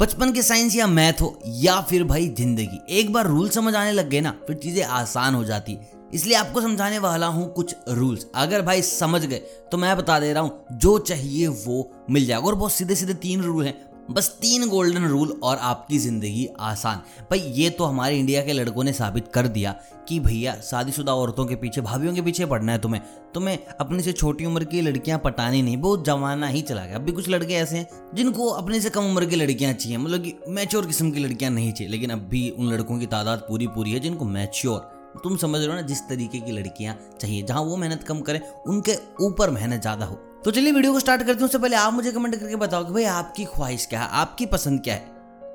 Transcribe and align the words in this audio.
बचपन 0.00 0.30
के 0.32 0.42
साइंस 0.42 0.74
या 0.76 0.86
मैथ 0.86 1.20
हो, 1.20 1.38
या 1.46 1.80
फिर 1.80 2.04
भाई 2.04 2.28
ज़िंदगी। 2.28 2.80
एक 2.98 3.12
बार 3.12 3.26
रूल 3.26 3.48
समझ 3.48 3.74
आने 3.74 3.90
लग 3.92 4.08
गए 4.10 4.20
ना, 4.20 4.30
फिर 4.46 4.56
चीज़ें 4.56 4.82
आसान 4.82 5.34
हो 5.34 5.42
जाती। 5.44 5.72
है 5.72 5.98
इसलिए 6.14 6.36
आपको 6.36 6.60
समझाने 6.60 6.98
वाला 6.98 7.26
हूँ 7.26 7.52
कुछ 7.52 7.74
रूल्स। 7.88 8.26
अगर 8.34 8.62
भाई 8.62 8.82
समझ 8.82 9.24
गए 9.24 9.38
तो 9.72 9.78
मैं 9.78 9.96
बता 9.96 10.18
दे 10.20 10.32
रहा 10.32 10.42
हूँ, 10.42 10.64
जो 10.72 10.98
चाहिए 11.00 11.46
वो 11.46 11.90
मिल 12.10 12.26
जाएगा। 12.26 12.46
और 12.46 12.54
बहुत 12.54 12.72
सीधे 12.72 12.94
सीधे 12.94 13.14
तीन 13.16 13.42
रूल 13.42 13.64
हैं 13.64 13.74
बस 14.10 14.28
तीन 14.40 14.68
गोल्डन 14.68 15.04
रूल 15.04 15.30
और 15.42 15.56
आपकी 15.58 15.98
ज़िंदगी 15.98 16.48
आसान। 16.60 17.02
भाई, 17.30 17.38
ये 17.38 17.70
तो 17.70 17.84
हमारे 17.84 18.18
इंडिया 18.18 18.44
के 18.44 18.52
लड़कों 18.52 18.84
ने 18.84 18.92
साबित 18.92 19.28
कर 19.34 19.48
दिया 19.48 19.74
कि 20.08 20.18
भैया, 20.20 20.54
शादीशुदा 20.60 21.14
औरतों 21.14 21.46
के 21.46 21.56
पीछे, 21.56 21.80
भाभीियों 21.80 22.14
के 22.14 22.22
पीछे 22.22 22.46
पढ़ना 22.46 22.72
है 22.72 22.78
तुम्हें। 22.78 23.02
तुम्हें 23.34 23.58
अपने 23.70 24.02
से 24.02 24.12
छोटी 24.12 24.44
उम्र 24.44 24.64
की 24.64 24.80
लड़कियाँ 24.80 25.18
पटानी 25.18 25.62
नहीं 25.62 25.76
बहुत 25.76 26.04
जमाना 26.04 26.46
ही 26.48 26.62
चला 26.62 26.84
गया। 26.86 26.96
अभी 26.96 27.12
कुछ 27.12 27.28
लड़के 27.28 27.54
ऐसे 27.54 27.76
हैं 27.76 28.14
जिनको 28.14 28.48
अपने 28.50 28.80
से 28.80 28.90
कम 28.90 29.04
उम्र 29.04 29.26
की 29.26 29.36
लड़कियाँ 29.36 29.72
चाहिए। 29.72 29.98
मतलब 29.98 30.22
कि 30.22 30.34
मैच्योर 30.48 30.86
किस्म 30.86 31.10
की 31.10 31.20
लड़कियाँ 31.20 31.50
नहीं 31.50 31.72
चाहिए, 31.72 31.90
लेकिन 31.92 32.10
अब 32.10 32.28
भी 32.28 32.48
उन 32.50 32.72
लड़कों 32.72 32.98
की 32.98 33.06
तादाद 33.08 33.44
पूरी 33.48 33.66
पूरी 33.66 33.92
है 33.92 34.00
जिनको 34.00 34.24
मैच्योर 34.26 34.98
तुम 35.22 35.36
समझ 35.36 35.60
रहे 35.60 35.68
हो 35.68 35.74
ना, 35.74 35.82
जिस 35.82 36.00
तरीके 36.08 36.40
की 36.40 36.52
लड़कियाँ 36.52 36.96
चाहिए, 37.20 37.42
जहाँ 37.42 37.62
वो 37.62 37.76
मेहनत 37.76 38.02
कम 38.02 38.20
करें, 38.20 38.40
उनके 38.66 38.94
ऊपर 39.20 39.50
मेहनत 39.50 39.80
ज़्यादा 39.80 40.06
हो। 40.06 40.18
तो 40.44 40.50
चलिए 40.50 40.72
वीडियो 40.72 40.92
को 40.92 41.00
स्टार्ट 41.00 41.22
करते 41.22 41.38
हैं। 41.38 41.44
उससे 41.44 41.58
पहले 41.58 41.76
आप 41.76 41.92
मुझे 41.92 42.10
कमेंट 42.12 42.34
करके 42.34 42.56
बताओ 42.56 42.84
कि 42.84 42.92
भाई 42.92 43.04
आपकी 43.04 43.44
ख्वाहिश 43.44 43.84
क्या 43.86 44.00
है? 44.00 44.08
आपकी 44.10 44.46
पसंद 44.46 44.80
क्या 44.80 44.94
है? 44.94 45.00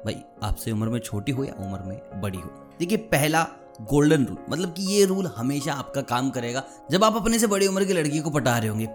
भाई, 0.05 0.17
आपसे 0.43 0.71
उम्र 0.71 0.89
में 0.89 0.99
छोटी 0.99 1.31
हो 1.31 1.43
या 1.43 1.53
उम्र 1.59 1.79
में 1.83 2.21
बड़ी 2.21 2.37
हो? 2.37 2.49
देखिए, 2.79 2.97
पहला 2.97 3.41
गोल्डन 3.81 4.25
रूल 4.25 4.37
मतलब 4.49 4.73
कि 4.73 4.83
ये 4.87 5.05
रूल 5.05 5.27
हमेशा 5.27 5.73
आपका 5.73 6.01
काम 6.03 6.29
करेगा। 6.29 6.63
जब 6.91 7.03
आप 7.03 7.15
अपने 7.15 7.39
से 7.39 7.47
बड़ी 7.47 7.67
उम्र 7.67 7.85
की 7.85 7.93
लड़की 7.93 8.19
को 8.19 8.29
पटा 8.29 8.57
रहे 8.57 8.69
होंगे 8.69 8.87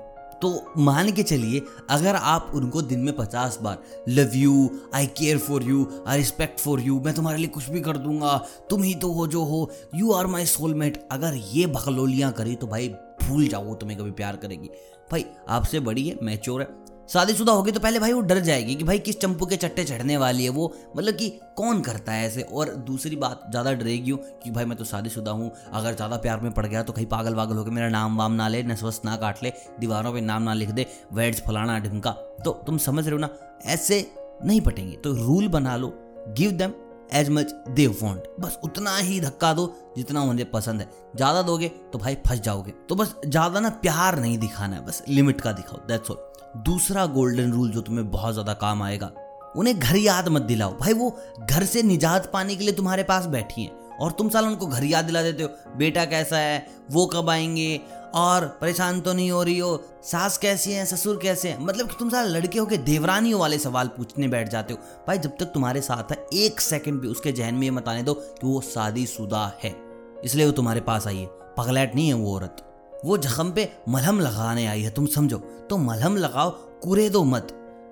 तो 0.43 0.73
मान 0.79 1.11
के 1.13 1.23
चलिए, 1.23 1.61
अगर 1.91 2.17
आप 2.17 2.51
उनको 2.55 2.83
दिन 2.83 3.01
में 3.01 3.15
पचास 3.17 3.59
बार 3.63 3.79
love 4.09 4.37
you 4.37 4.71
I 4.95 5.07
care 5.19 5.39
for 5.39 5.63
you 5.63 5.87
I 6.07 6.19
respect 6.19 6.61
for 6.61 6.81
you 6.81 7.01
मैं 7.01 7.15
तुम्हारे 7.15 7.39
लिए 7.39 7.49
कुछ 7.49 7.69
भी 7.71 7.81
कर 7.81 7.97
दूँगा, 7.97 8.37
तुम 8.71 8.83
ही 8.83 8.95
तो 8.95 9.13
हो 9.13 9.27
जो 9.27 9.45
हो 9.45 9.71
यू 9.95 10.13
आर 10.13 10.27
माई 10.27 10.47
सोलमेट 10.47 11.03
अगर 11.13 11.35
ये 11.53 11.67
भगलोलियाँ 11.67 12.33
करी 12.33 12.55
तो 12.55 12.67
भाई 12.67 12.89
भूल 13.21 13.47
जाओ 13.49 13.65
वो 13.65 13.75
तुम्हें 13.75 13.99
कभी 13.99 14.11
प्यार 14.13 14.37
करेगी। 14.37 14.69
भाई, 15.11 15.25
आपसे 15.49 15.81
बड़ी 15.81 16.09
है, 16.09 16.19
मैच्योर 16.23 16.61
है। 16.61 16.69
शादीशुदा 17.09 17.53
होगी 17.53 17.73
तो 17.73 17.81
पहले 17.81 17.99
भाई 17.99 18.13
वो 18.13 18.21
डर 18.23 18.39
जाएगी 18.41 18.75
कि 18.75 18.85
भाई 18.85 18.99
किस 18.99 19.19
चंपू 19.21 19.47
के 19.47 19.57
चट्टे 19.57 19.85
चढ़ने 19.85 20.17
वाली 20.17 20.45
है 20.45 20.51
वो। 20.51 20.73
मतलब 20.97 21.15
कि 21.15 21.29
कौन 21.57 21.81
करता 21.83 22.13
है 22.13 22.27
ऐसे? 22.27 22.43
और 22.43 22.69
दूसरी 22.87 23.17
बात, 23.17 23.43
ज़्यादा 23.51 23.73
डरेगी 23.73 24.11
हूँ 24.11 24.19
कि 24.43 24.51
भाई 24.51 24.65
मैं 24.65 24.77
तो 24.79 24.85
शादीशुदा 24.85 25.31
हूँ, 25.31 25.51
अगर 25.73 25.95
ज़्यादा 25.95 26.17
प्यार 26.19 26.41
में 26.41 26.53
पड़ 26.53 26.67
गया 26.67 26.83
तो 26.83 26.93
कहीं 26.93 27.07
पागल 27.07 27.35
वागल 27.35 27.57
होकर 27.57 27.71
मेरा 27.71 27.89
नाम 27.89 28.19
वाम 28.19 28.33
ना 28.33 28.47
ले 28.49 28.63
नस्वस 28.65 29.01
ना 29.05 29.17
काट 29.17 29.43
ले, 29.43 29.53
दीवारों 29.81 30.13
पर 30.13 30.21
नाम 30.23 30.43
ना 30.43 30.55
लिख 30.55 30.71
दे 30.71 30.87
वर्ड्स 31.13 31.41
फलाना 31.41 31.79
ढिमका। 31.79 32.11
तो 32.45 32.53
तुम 32.67 32.79
समझ 32.79 33.05
रहे 33.05 33.13
हो 33.13 33.19
ना, 33.19 33.29
ऐसे 33.65 34.07
नहीं 34.45 34.61
पटेंगे। 34.61 34.97
तो 34.97 35.13
रूल 35.17 35.49
बना 35.49 35.77
लो 35.77 35.93
give 36.31 36.51
them 36.53 36.73
as 37.13 37.29
much 37.31 37.53
they 37.71 37.87
want 37.87 38.23
बस 38.41 38.59
उतना 38.65 38.97
ही 38.99 39.21
धक्का 39.21 39.53
दो 39.55 39.67
जितना 39.97 40.23
उन्हें 40.23 40.51
पसंद 40.51 40.81
है। 40.81 40.89
ज़्यादा 41.17 41.43
दोगे 41.43 41.69
तो 41.93 41.99
भाई 41.99 42.15
फंस 42.27 42.41
जाओगे। 42.41 42.73
तो 42.89 42.95
बस 42.95 43.15
ज़्यादा 43.27 43.61
ना 43.61 43.69
प्यार 43.79 44.19
नहीं 44.19 44.39
दिखाना 44.39 44.77
है, 44.77 44.85
बस 44.87 45.03
लिमिट 45.09 45.41
का 45.41 45.53
दिखाओ 45.53 45.79
दैट्स 45.89 46.11
ऑल 46.11 46.63
दूसरा 46.65 47.07
गोल्डन 47.09 47.53
रूल 47.53 47.71
जो 47.71 47.81
तुम्हें 47.81 48.11
बहुत 48.11 48.33
ज़्यादा 48.33 48.53
काम 48.57 48.83
आएगा, 48.83 49.11
उन्हें 49.57 49.79
घर 49.79 49.97
याद 49.97 50.29
मत 50.29 50.43
दिलाओ। 50.43 50.77
भाई 50.79 50.93
वो 50.93 51.17
घर 51.43 51.65
से 51.65 51.83
निजात 51.83 52.31
पाने 52.33 52.57
के 52.57 52.65
लिए 52.65 52.75
तुम्हारे 52.75 53.03
पास 53.05 53.27
बैठी 53.29 53.63
हैं। 53.63 53.79
और 54.01 54.13
तुम 54.13 54.29
साल 54.29 54.47
उनको 54.47 54.67
घर 54.67 54.85
याद 54.85 55.05
दिला 55.05 55.23
देते 55.23 55.43
हो, 55.43 55.49
बेटा 55.77 56.05
कैसा 56.05 56.39
है? 56.39 56.67
वो 56.91 57.07
कब 57.07 57.31
आएँगे? 57.31 57.81
और 58.15 58.59
परेशान 58.61 59.01
तो 59.01 59.13
नहीं 59.13 59.31
हो 59.31 59.43
रही 59.43 59.59
हो? 59.59 59.85
सास 60.03 60.39
कैसी 60.39 60.73
है? 60.73 60.87
ससुर 60.87 61.21
कैसे 61.23 61.49
हैं? 61.49 61.65
मतलब 61.65 61.89
कि 61.89 61.97
तुम 61.99 62.11
सारा 62.11 62.29
लड़के 62.29 62.59
हो 62.59 62.67
के 62.67 62.77
देवरानियों 62.77 63.41
वाले 63.41 63.59
सवाल 63.59 63.89
पूछने 63.89 64.29
बैठ 64.29 64.49
जाते 64.49 64.73
हो। 64.73 64.79
भाई, 65.07 65.19
जब 65.19 65.31
तक 65.31 65.47
तुम्हारे 65.47 65.81
साथ 65.81 66.13
है, 66.13 66.27
एक 66.35 66.61
सेकंड 66.61 67.01
भी 67.01 67.09
उसके 67.09 67.33
जहन 67.33 67.55
में 67.55 67.63
ये 67.63 67.71
मत 67.71 67.89
आने 67.89 68.03
दो 68.03 68.15
कि 68.15 68.47
वो 68.47 68.61
शादीशुदा 68.61 69.53
है। 69.65 69.77
इसलिए 70.25 70.47
वो 70.47 70.53
तुम्हारे 70.53 70.81
पास 70.81 71.07
आई 71.07 71.17
है। 71.17 71.27
पगलैट 71.27 71.95
नहीं 71.95 72.09
है 72.09 72.15
वो 72.15 72.37
औरत। 72.37 72.57
वो 73.05 73.19
जख्म 73.19 73.53
पे 73.53 73.73
मलहम 73.89 74.21
लगाने 74.21 74.67
आई 74.67 74.83
है, 74.83 74.91
तुम 74.91 75.07
समझो? 75.07 75.39
तो 75.39 75.77
मलहम 75.77 76.17
लगाओ, 76.17 76.51
कुरे 76.51 77.11
दो 77.11 77.25
मत। 77.25 77.43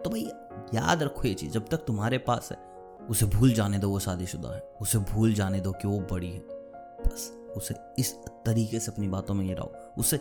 तो 0.05 0.11
भाई, 0.11 0.29
याद 0.75 1.03
रखो 1.03 1.29
ये 1.29 1.35
चीज़, 1.35 1.51
जब 1.51 1.69
तक 1.71 1.77
तुम्हारे 1.77 2.19
पास 2.19 2.49
है 2.53 2.68
उसे 3.11 3.27
भूल 3.27 3.53
जाने 3.53 3.79
दो 3.79 3.91
वो 3.91 3.99
शादीशुदा 3.99 4.55
है। 4.57 4.63
उसे 4.81 4.99
भूल 4.99 5.35
जाने 5.35 5.61
दो 5.61 5.73
कि 5.73 5.89
वो 5.89 6.01
बड़ी 6.01 6.31
है। 6.31 6.39
बस, 6.39 7.53
उसे 7.57 7.75
इस 7.99 8.15
तरीके 8.47 8.81
से 8.81 8.93
अपनी 8.93 9.09
बातों 9.09 9.35
में 9.35 9.55
रहो। 9.55 9.73
उसे 9.99 10.21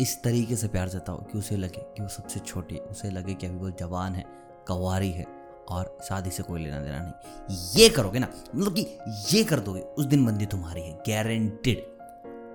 इस 0.00 0.22
तरीके 0.22 0.56
से 0.56 0.68
प्यार 0.68 0.88
जताओ 0.88 1.22
कि 1.22 1.38
उसे 1.38 1.56
लगे 1.56 1.78
कि 1.78 2.02
वो 2.02 2.08
सबसे 2.08 2.40
छोटी 2.40 2.74
है। 2.74 2.80
उसे 2.80 3.10
लगे 3.10 3.34
कि 3.34 3.46
अभी 3.46 3.56
वो 3.56 3.70
जवान 3.70 4.14
है, 4.14 4.24
कवारी 4.68 5.10
है 5.10 5.26
और 5.68 5.98
शादी 6.08 6.30
से 6.30 6.42
कोई 6.42 6.64
लेना 6.64 6.80
देना 6.80 6.98
नहीं। 6.98 7.82
ये 7.82 7.88
करोगे 7.88 8.18
ना 8.18 8.28
मतलब 8.56 8.74
कि 8.78 8.98
ये 9.36 9.44
कर 9.44 9.60
दोगे, 9.60 9.80
उस 9.80 10.04
दिन 10.04 10.26
बंदी 10.26 10.46
तुम्हारी 10.46 10.80
है 10.80 10.92
गारंटेड 10.92 11.94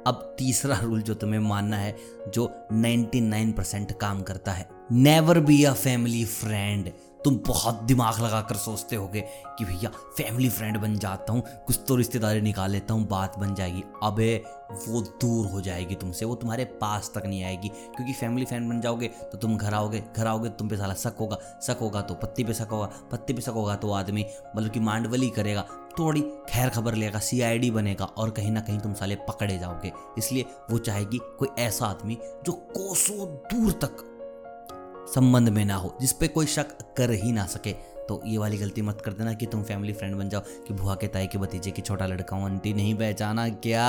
अब 0.08 0.36
तीसरा 0.38 0.80
रूल 0.80 1.02
जो 1.02 1.14
तुम्हें 1.14 1.40
मानना 1.40 1.78
है, 1.78 1.96
जो 2.28 2.68
99 2.72 3.54
परसेंट 3.58 4.00
काम 4.00 4.22
करता 4.22 4.52
है 4.52 4.70
never 4.92 5.40
be 5.40 5.64
a 5.64 5.74
family 5.74 6.26
friend 6.26 6.92
तुम 7.26 7.38
बहुत 7.48 7.82
दिमाग 7.84 8.20
लगाकर 8.22 8.56
सोचते 8.58 8.96
होगे 8.96 9.22
कि 9.58 9.66
भैया 9.66 9.90
फैमिली 10.18 10.50
फ्रेंड 10.50 10.78
बन 10.78 10.96
जाता 10.98 11.34
हूँ, 11.34 11.44
कुछ 11.68 11.80
तो 11.88 11.96
रिश्तेदारी 11.96 12.42
निकाल 12.42 12.72
लेता 12.72 12.94
हूँ, 12.94 13.08
बात 13.08 13.38
बन 13.40 13.56
जाएगी। 13.56 13.84
अबे, 14.04 14.36
वो 14.80 15.02
दूर 15.02 15.46
हो 15.48 15.62
जाएगी 15.62 15.96
तुमसे, 15.96 16.26
वो 16.26 16.36
तुम्हारे 16.36 16.66
पास 16.82 17.12
तक 17.16 17.26
नहीं 17.26 17.44
आएगी। 17.44 17.70
क्योंकि 17.70 18.14
फैमिली 18.14 18.46
फ्रेंड 18.46 18.70
बन 18.70 18.82
जाओगे 18.82 19.08
तो 19.08 19.38
तुम 19.38 19.58
घर 19.58 19.74
आओगे 19.74 20.04
घर 20.16 20.28
आओगे 20.28 20.50
तो 20.50 20.56
तुम 20.56 20.70
पे 20.70 20.78
साला 20.78 20.94
शक 20.96 21.16
होगा 21.20 21.38
शक 21.64 21.78
होगा 21.82 22.02
तो 22.02 22.14
पत्ती 22.16 22.44
पे 22.44 22.54
शक 22.54 22.68
होगा, 22.72 22.90
पत्ती 23.12 23.34
पे 23.34 23.42
शक 23.42 23.50
होगा 23.52 23.76
तो 23.76 23.92
आदमी 23.94 24.26
मतलब 24.56 24.72
कि 24.72 24.80
मांडवली 24.80 25.30
करेगा, 25.30 25.66
थोड़ी 26.00 26.22
खैर 26.50 26.70
खबर 26.70 26.96
लेगा 26.96 27.20
सीआईडी 27.20 27.72
बनेगा 27.72 28.06
और 28.08 28.30
कहीं 28.32 28.52
ना 28.52 28.62
कहीं 28.62 28.80
तुम 28.80 28.94
साले 28.94 29.16
पकड़े 29.28 29.58
जाओगे। 29.58 29.92
इसलिए 30.18 30.46
वो 30.72 30.78
चाहेगी 30.80 31.20
कोई 31.40 31.48
ऐसा 31.60 31.86
आदमी 31.86 32.18
जो 32.46 32.52
कोसों 32.52 33.26
दूर 33.48 33.72
तक 33.82 34.06
संबंध 35.08 35.50
में 35.50 35.64
ना 35.66 35.76
हो, 35.76 35.94
जिस 36.02 36.14
पे 36.14 36.28
कोई 36.28 36.46
शक 36.46 36.78
कर 36.98 37.12
ही 37.12 37.32
ना 37.32 37.46
सके। 37.46 37.72
तो 38.08 38.22
ये 38.26 38.38
वाली 38.38 38.58
गलती 38.58 38.82
मत 38.82 39.02
कर 39.06 39.14
देना 39.14 39.34
कि 39.34 39.46
तुम 39.46 39.64
फैमिली 39.64 39.94
फ्रेंड 39.94 40.16
बन 40.16 40.30
जाओ, 40.30 40.42
कि 40.68 40.74
भुआ 40.74 40.96
के 40.96 41.08
ताई 41.08 41.28
के 41.28 41.38
भतीजे 41.38 41.72
की 41.72 41.82
छोटा 41.82 42.06
लड़का 42.06 42.36
हूँ, 42.36 42.46
आंटी 42.46 42.74
नहीं 42.74 42.96
पहचाना 42.96 43.48
क्या? 43.50 43.88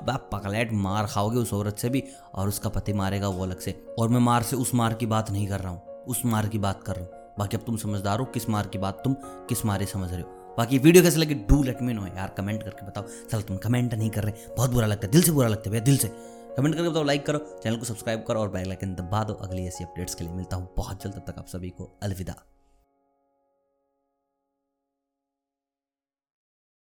अब 0.00 0.10
आप 0.10 0.28
पकलेट 0.32 0.72
मार 0.72 1.06
खाओगे 1.06 1.38
उस 1.38 1.52
औरत 1.54 1.78
से 1.78 1.88
भी, 1.88 2.02
और 2.34 2.48
उसका 2.48 2.68
पति 2.68 2.92
मारेगा 2.92 3.28
वो 3.28 3.42
अलग 3.42 3.58
से। 3.58 3.74
और 3.98 4.08
मैं 4.08 4.20
मार 4.20 4.42
से 4.42 4.56
उस 4.56 4.74
मार 4.74 4.94
की 4.94 5.06
बात 5.06 5.30
नहीं 5.30 5.46
कर 5.48 5.60
रहा 5.60 5.72
हूँ, 5.72 5.82
उस 6.08 6.24
मार 6.24 6.48
की 6.48 6.58
बात 6.58 6.82
कर 6.82 6.96
रहा 6.96 7.04
हूँ। 7.04 7.20
बाकी 7.38 7.56
अब 7.56 7.62
तुम 7.62 7.76
समझदार 7.76 8.18
हो, 8.18 8.24
किस 8.24 8.48
मार 8.48 8.66
की 8.66 8.78
बात 8.78 9.00
तुम, 9.04 9.14
किस 9.48 9.64
मारे 9.66 9.86
समझ 9.86 10.10
रहे 10.10 10.20
हो। 10.20 10.54
बाकी 10.58 10.78
वीडियो 10.78 11.02
कैसे 11.04 11.18
लगे, 11.18 11.34
डू 11.48 11.62
लेट 11.62 11.82
मी 11.82 11.92
नो 11.92 12.06
यार, 12.06 12.34
कमेंट 12.36 12.62
करके 12.62 12.86
बताओ। 12.86 13.04
चल 13.30 13.42
तुम 13.42 13.56
कमेंट 13.56 13.94
नहीं 13.94 14.10
कर 14.10 14.24
रहे, 14.24 14.32
बहुत 14.56 14.70
बुरा 14.70 14.86
लगता 14.86 15.06
है, 15.06 15.12
दिल 15.12 15.22
से 15.22 15.32
बुरा 15.32 15.48
लगता 15.48 15.62
है 15.64 15.70
भैया, 15.70 15.84
दिल 15.84 15.96
से। 15.96 16.08
कमेंट 16.56 16.74
करके 16.74 16.88
बताओ 16.88 17.02
लाइक 17.02 17.26
करो, 17.26 17.38
चैनल 17.62 17.76
को 17.76 17.84
सब्सक्राइब 17.84 18.24
करो 18.28 18.40
और 18.40 18.48
बेल 18.48 18.70
आइकन 18.70 18.94
दबा 18.94 19.22
दो। 19.24 19.34
अगली 19.34 19.66
ऐसी 19.66 19.84
अपडेट्स 19.84 20.14
के 20.14 20.24
लिए 20.24 20.32
मिलता 20.32 20.56
हूँ। 20.56 20.68
बहुत 20.76 21.02
जल्द, 21.02 21.14
तब 21.14 21.32
तक 21.32 21.38
आप 21.38 21.46
सभी 21.46 21.70
को 21.70 21.98
अलविदा। 22.02 22.34